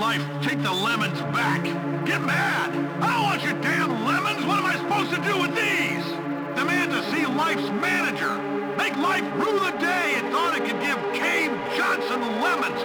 [0.00, 1.62] life, take the lemons back.
[2.06, 2.70] Get mad.
[3.02, 4.44] I don't want your damn lemons.
[4.46, 6.04] What am I supposed to do with these?
[6.54, 8.38] Demand to see life's manager.
[8.76, 12.80] Make life rue the day it thought it could give Cave Johnson lemons.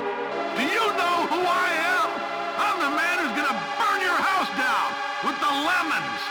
[0.57, 2.09] Do you know who I am?
[2.57, 4.89] I'm the man who's gonna burn your house down
[5.21, 6.21] with the lemons.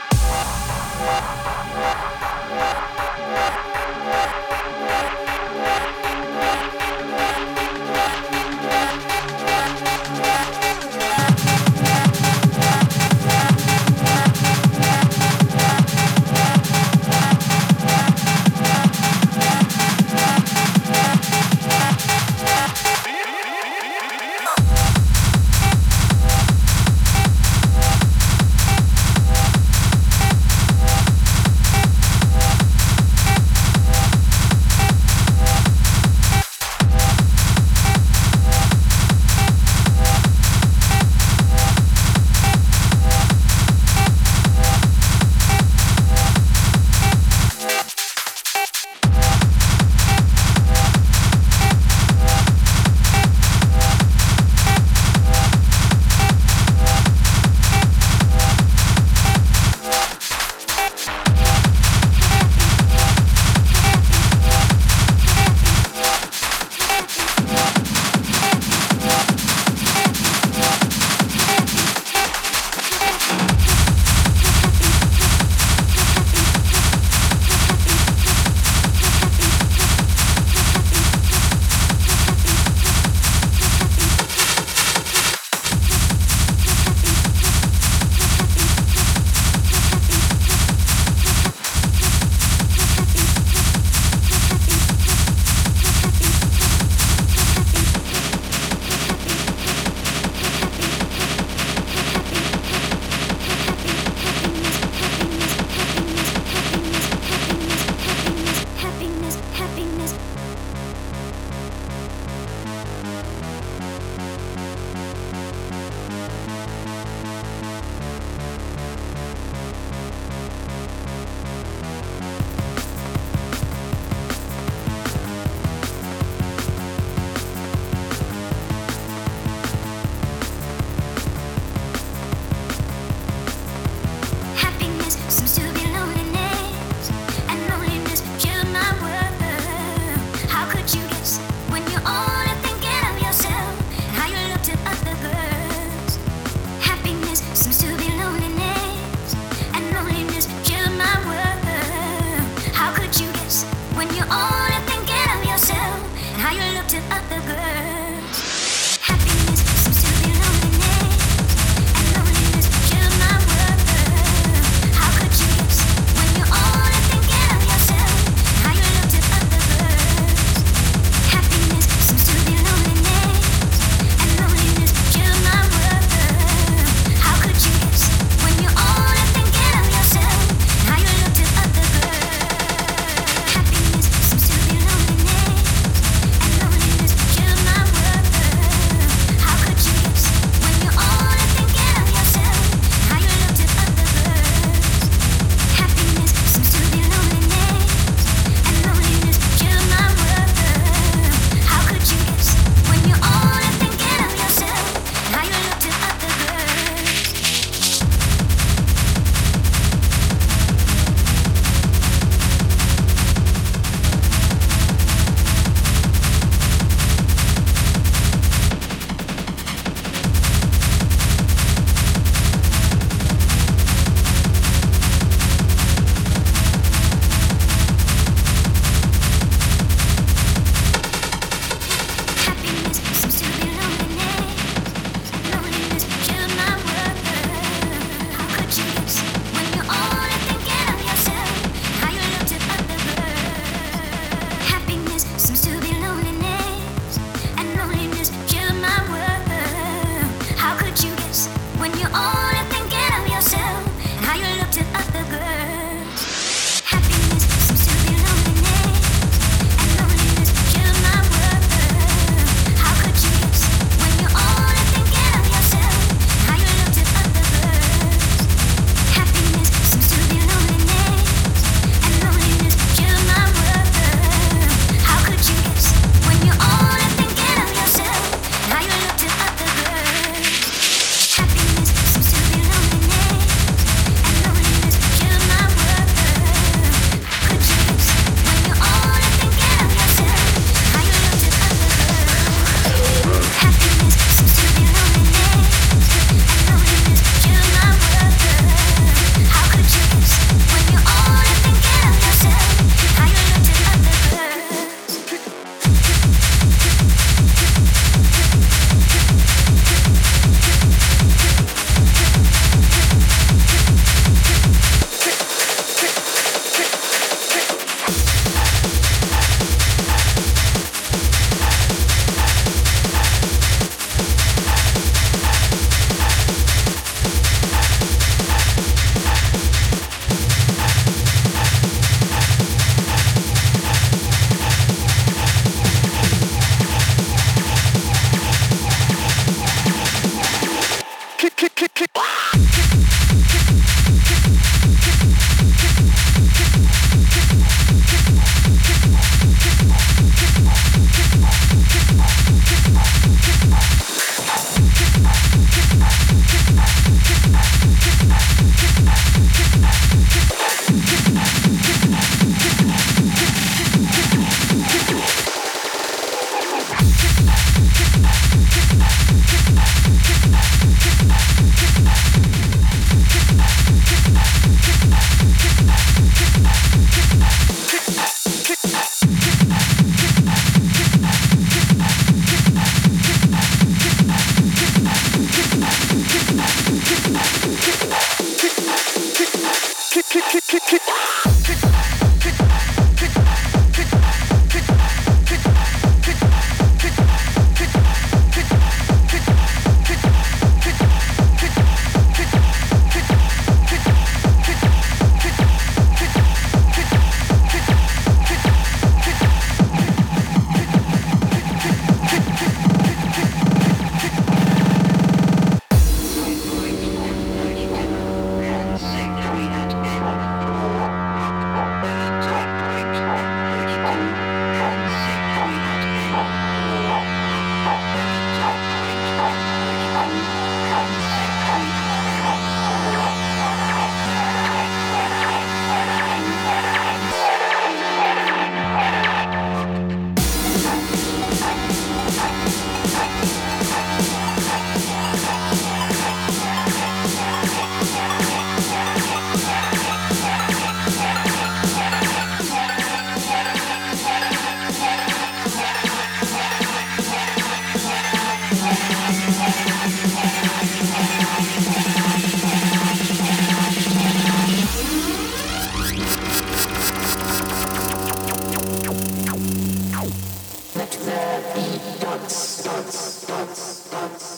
[471.20, 474.51] Let me dance, dance, dance, dance.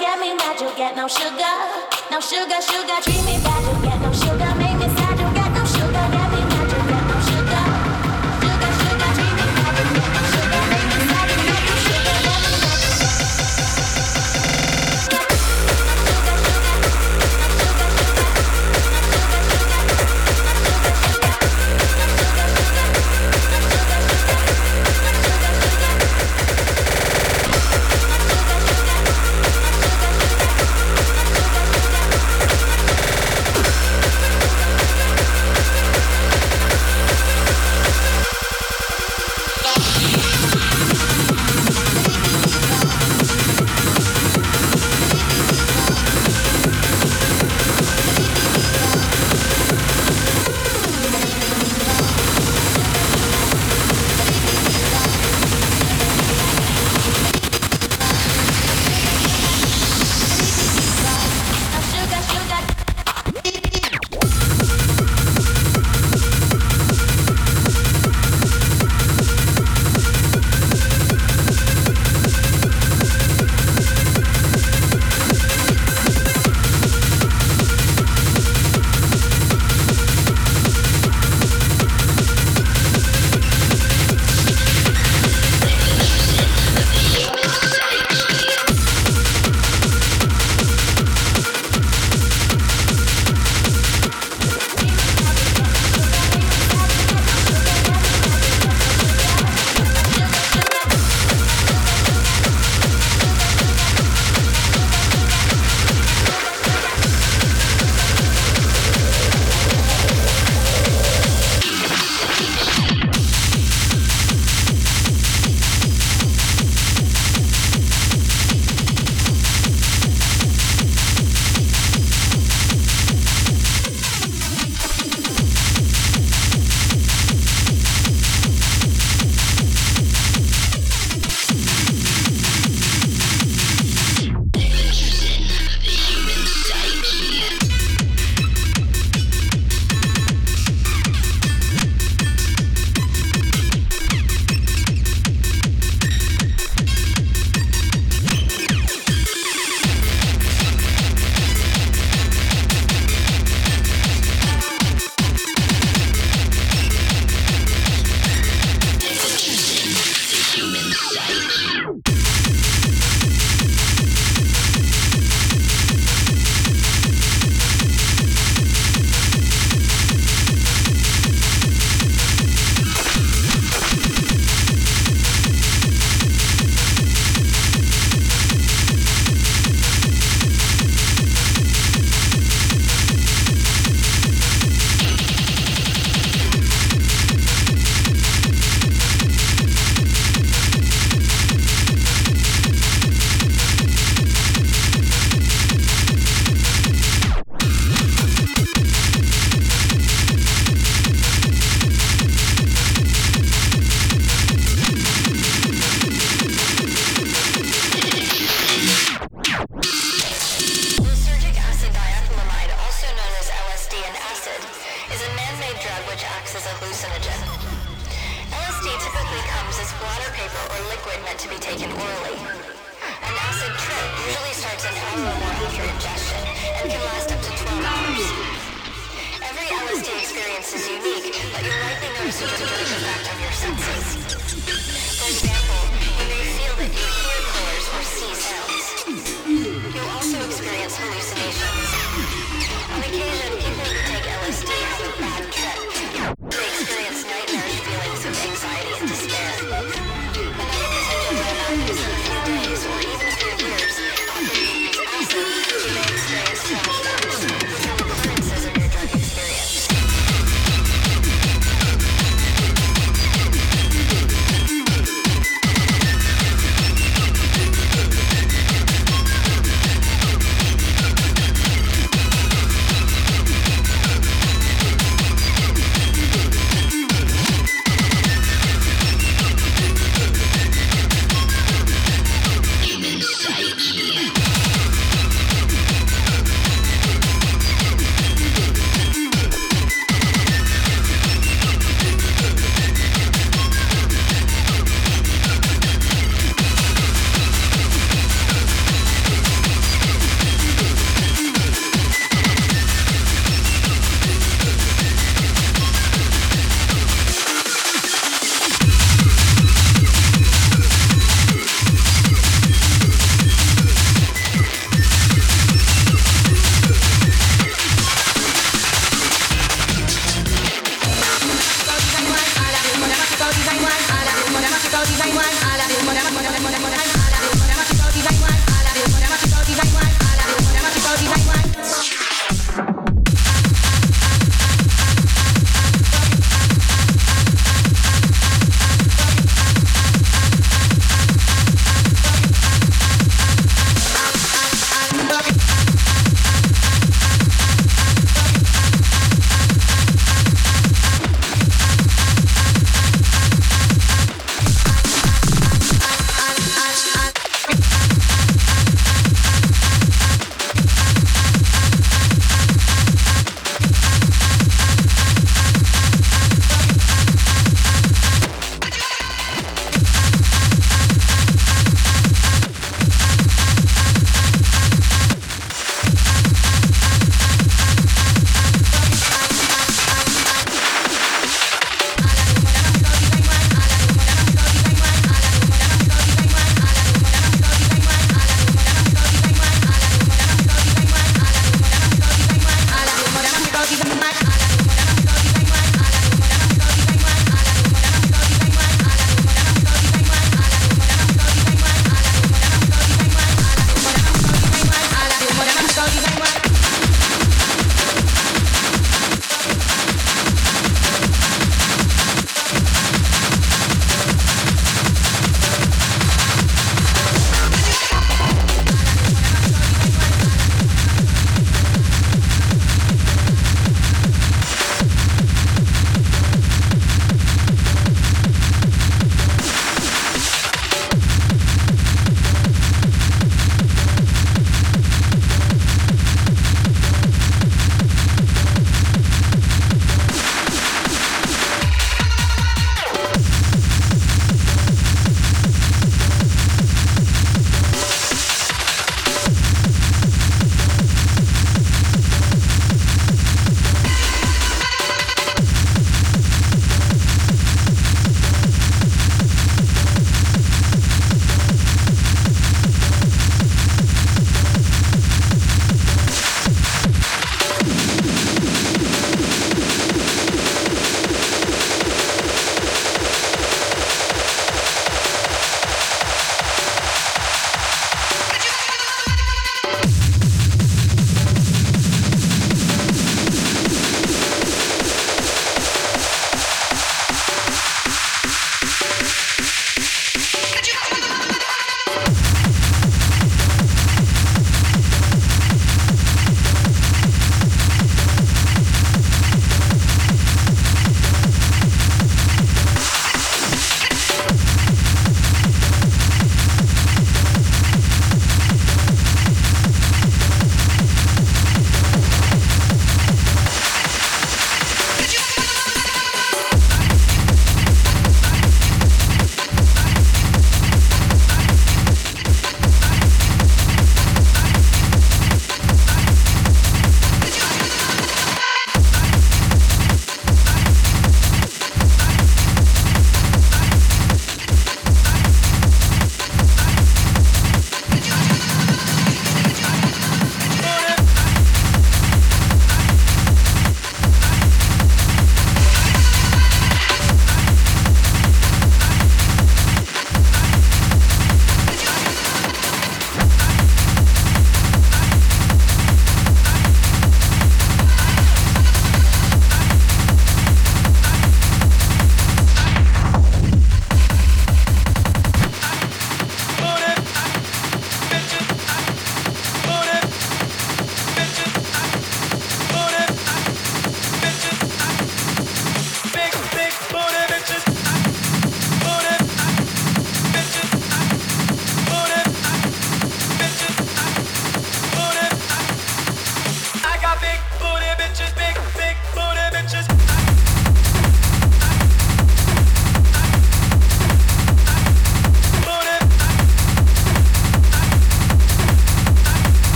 [0.00, 1.54] get me mad, you get no sugar.
[2.10, 4.55] No sugar, sugar, treat me bad, you get no sugar.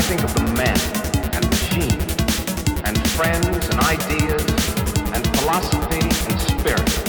[0.00, 0.76] Think of the men
[1.34, 2.16] and machines
[2.84, 4.44] and friends and ideas
[5.14, 7.03] and philosophy and spirit.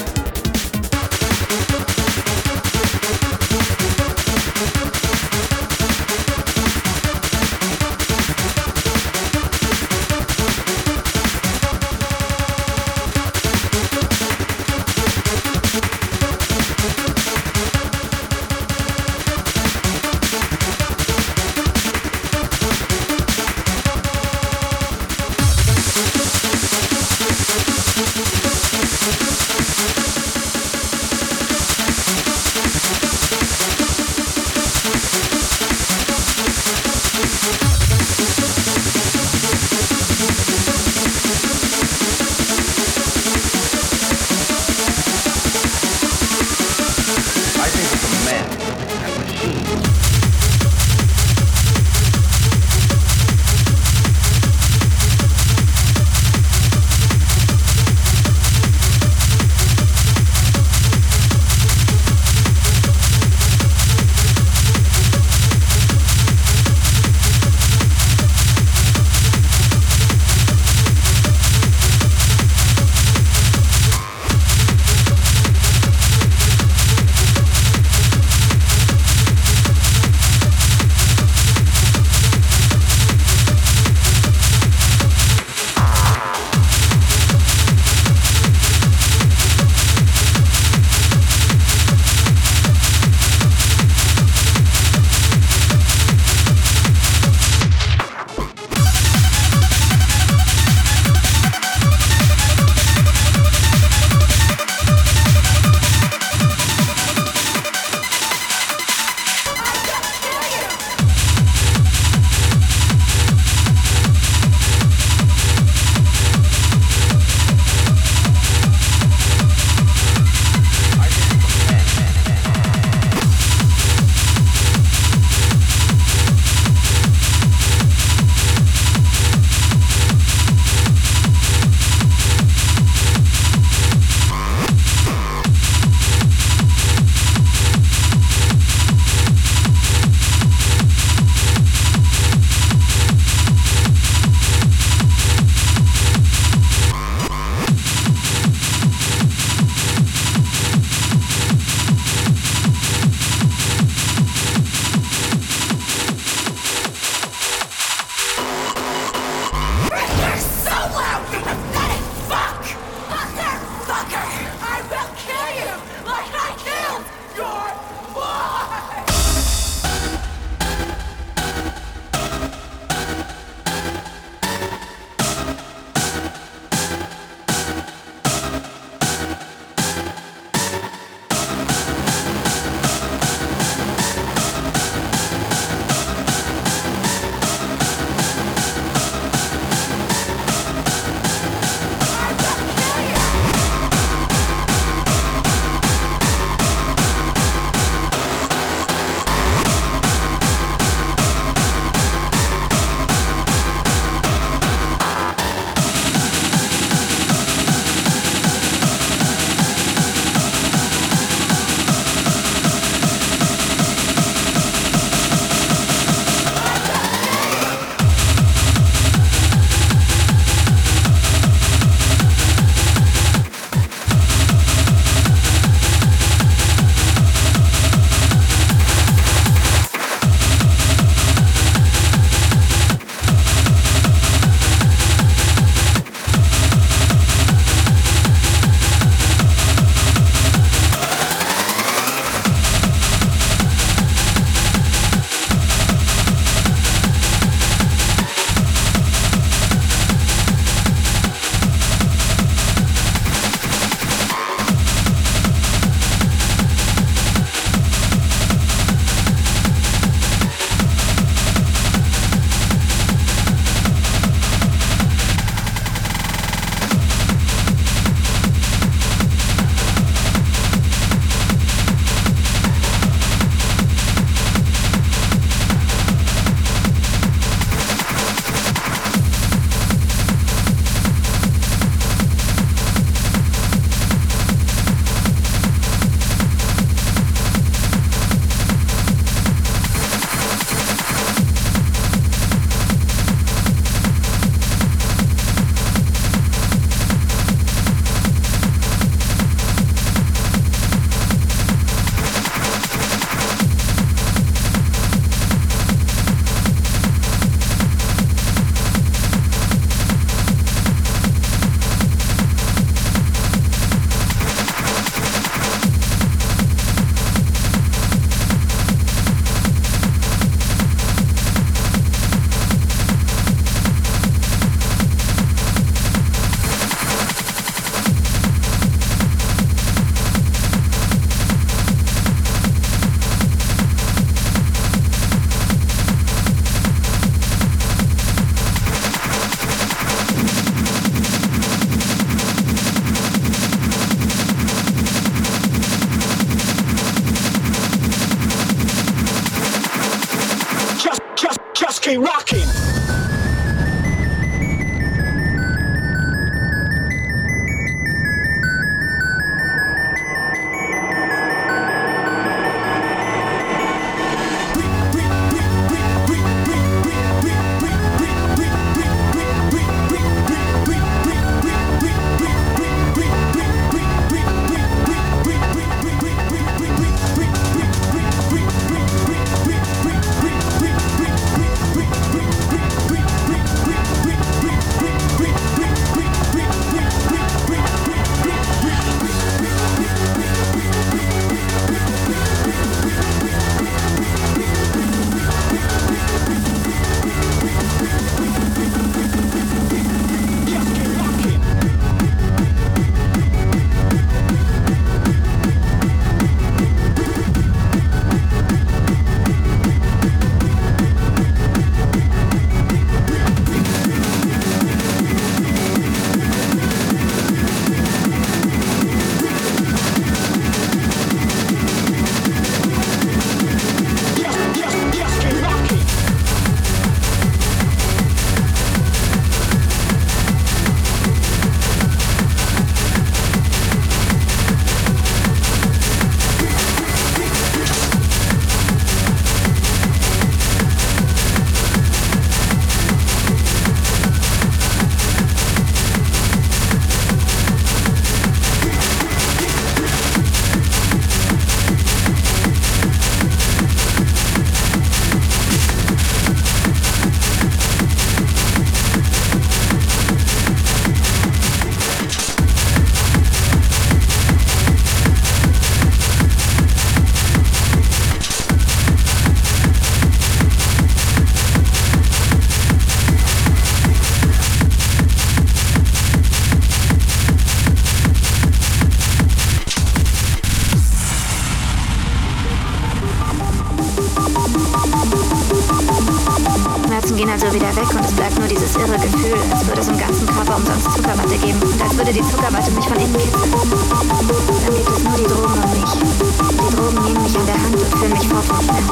[487.56, 490.46] Also wieder weg und es bleibt nur dieses irre Gefühl, als würde es im ganzen
[490.46, 493.72] Körper umsonst Zuckerwatte geben und als würde die Zuckerwatte mich von innen kitzeln.
[493.72, 496.12] Dann gibt es nur die Drogen und mich.
[496.12, 499.08] Die Drogen nehmen mich an der Hand und führen mich fort vom Schmerz.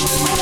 [0.00, 0.37] Aber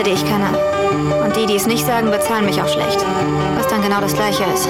[0.00, 0.48] Alle, die ich kenne.
[1.22, 3.04] Und die, die es nicht sagen, bezahlen mich auch schlecht.
[3.58, 4.66] Was dann genau das gleiche ist.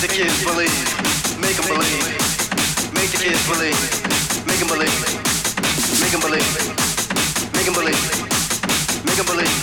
[0.00, 0.80] Make the kids believe.
[1.42, 2.08] Make them believe.
[2.96, 3.76] Make the kids believe.
[4.48, 4.96] Make them believe.
[6.00, 6.56] Make them believe.
[7.52, 8.00] Make them believe.
[9.04, 9.60] Make them believe.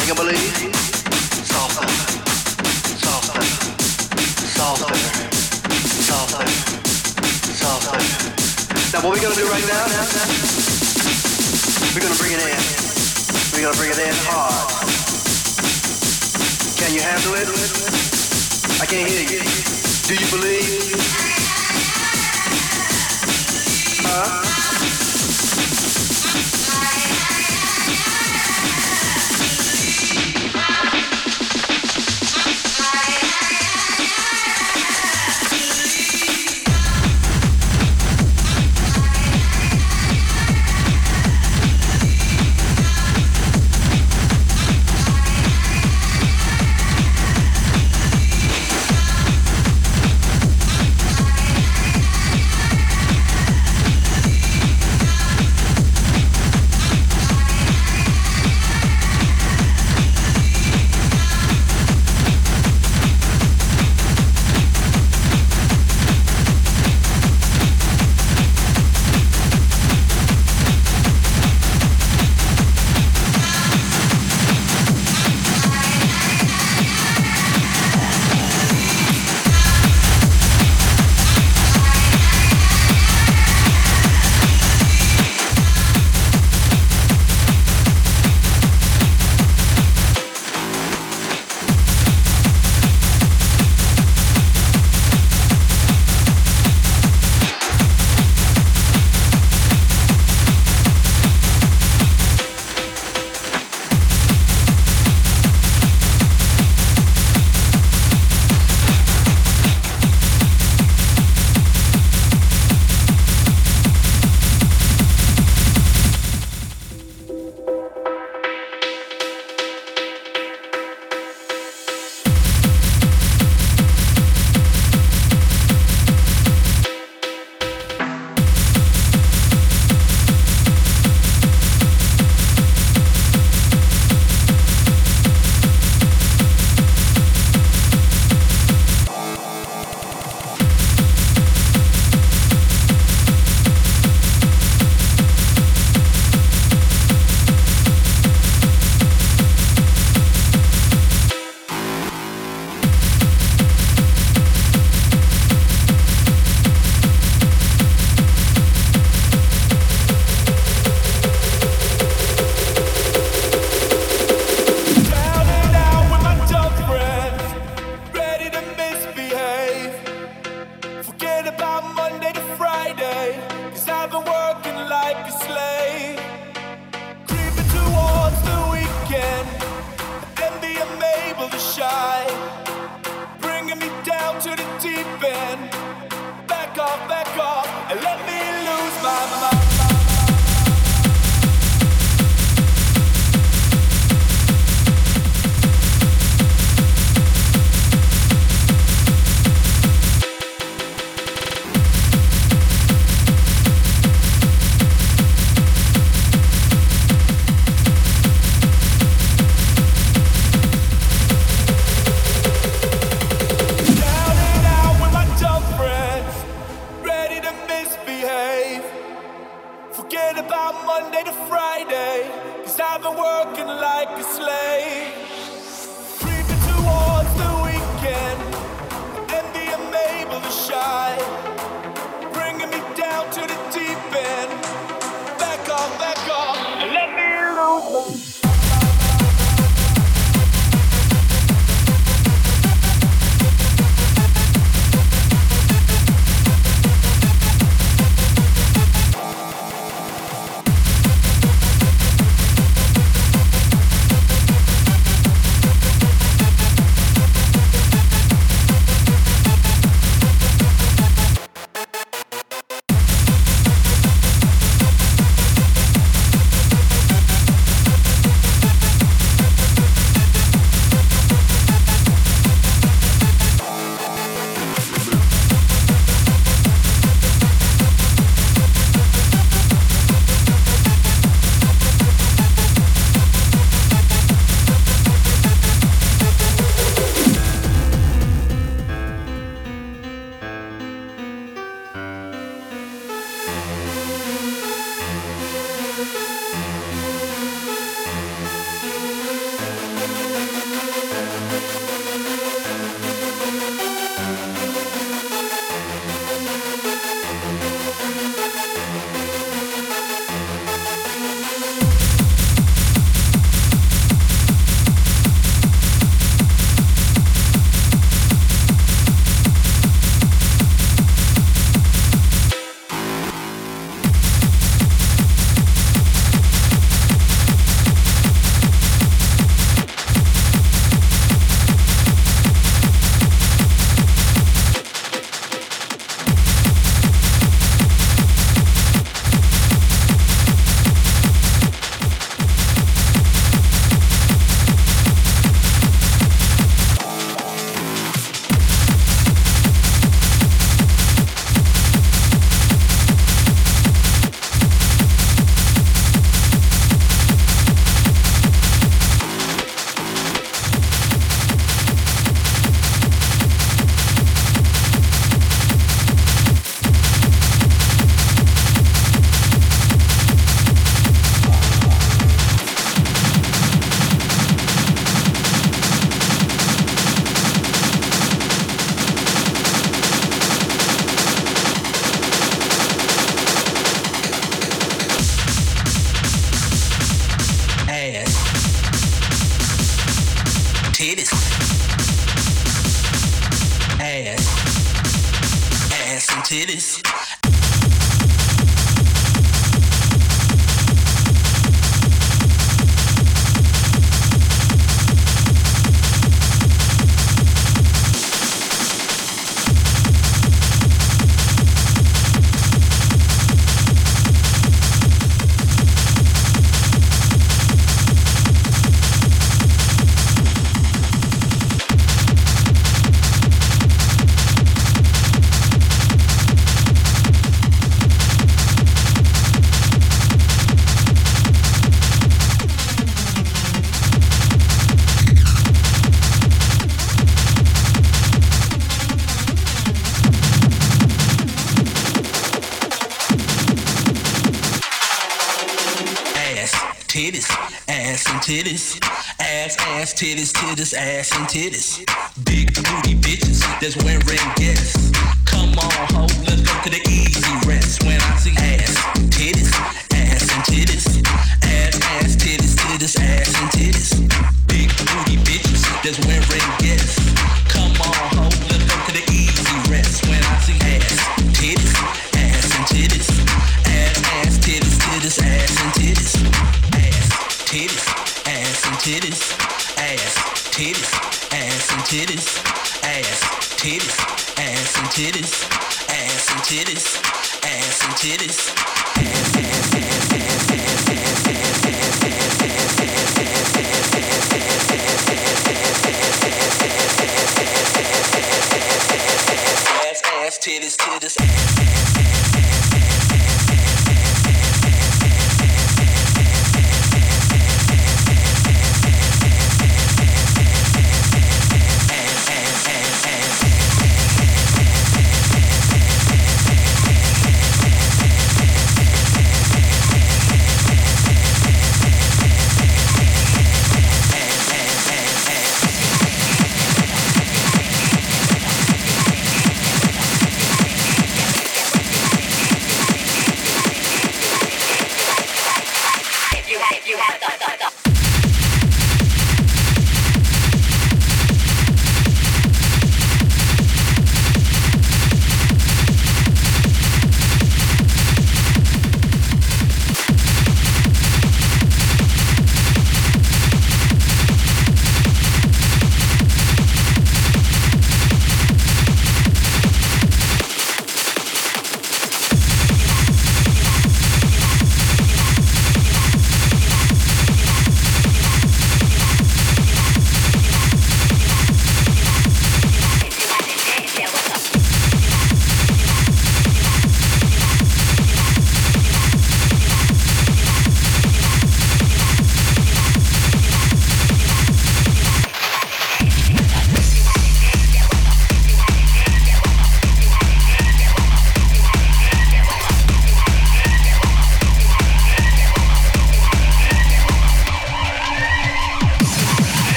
[0.00, 0.72] Make them believe.
[1.44, 1.84] Softer.
[3.04, 3.44] Softer.
[4.56, 4.96] Softer.
[6.08, 6.46] Softer.
[7.52, 8.00] Softer.
[8.96, 9.84] Now what we're gonna do right now,
[11.92, 12.56] we're gonna bring it in.
[13.52, 14.93] We're gonna bring it in hard.
[16.76, 17.48] Can you handle it?
[18.80, 19.42] I can't hear you.
[20.06, 20.94] Do you believe?
[24.02, 24.53] Huh?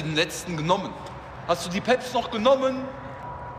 [0.00, 0.92] Den letzten genommen?
[1.46, 2.84] Hast du die Peps noch genommen?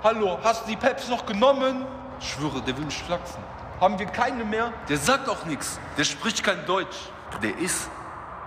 [0.03, 1.85] Hallo, hast du die Peps noch genommen?
[2.19, 3.43] Ich schwöre, der will mich flachsen.
[3.79, 4.73] Haben wir keine mehr?
[4.89, 5.79] Der sagt auch nichts.
[5.97, 6.95] Der spricht kein Deutsch.
[7.41, 7.89] Der ist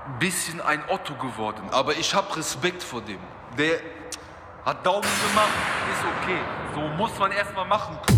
[0.06, 1.68] ein bisschen ein Otto geworden.
[1.70, 3.18] Aber ich habe Respekt vor dem.
[3.58, 3.80] Der
[4.64, 5.48] hat Daumen gemacht.
[5.92, 6.38] Ist okay.
[6.74, 7.98] So muss man erstmal machen.
[8.06, 8.15] Da.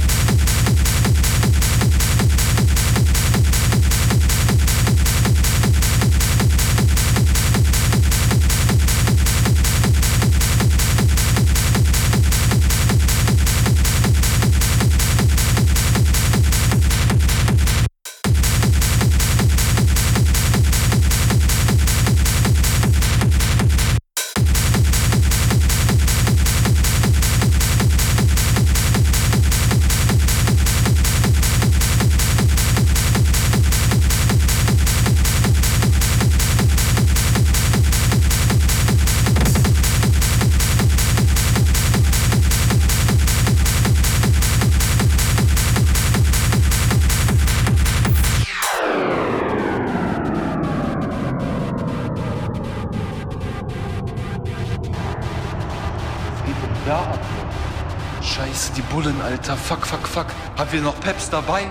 [59.48, 59.56] Alter.
[59.56, 60.26] Fuck, fuck, fuck.
[60.58, 61.66] Haben wir noch Peps dabei?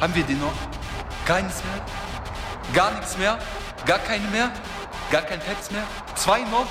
[0.00, 0.52] Haben wir den noch?
[1.26, 1.84] Keins mehr?
[2.72, 3.38] Gar nichts mehr?
[3.84, 4.50] Gar keine mehr?
[5.10, 5.82] Gar kein Peps mehr?
[6.14, 6.66] Zwei noch?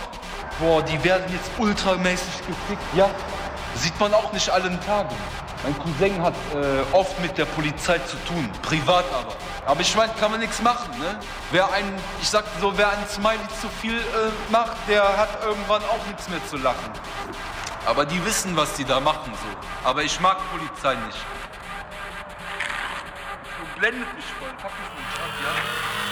[0.60, 2.82] Boah, die werden jetzt ultramäßig gefickt.
[2.96, 3.10] Ja,
[3.76, 5.16] sieht man auch nicht allen Tagen.
[5.64, 9.36] Mein Cousin hat äh, oft mit der Polizei zu tun, privat aber.
[9.68, 11.20] Aber ich meine, kann man nichts machen, ne?
[11.52, 11.86] Wer ein,
[12.22, 16.30] ich sag so, wer ein Smiley zu viel äh, macht, der hat irgendwann auch nichts
[16.30, 16.92] mehr zu lachen.
[17.86, 19.88] Aber die wissen, was die da machen so.
[19.88, 21.20] Aber ich mag Polizei nicht.
[23.60, 26.05] Du Blendet mich voll, fuck mich nicht ab, ja?